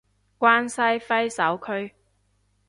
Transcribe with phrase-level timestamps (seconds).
[0.39, 1.93] 關西揮手區